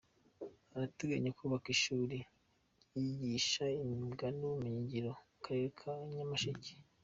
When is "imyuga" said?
3.83-4.25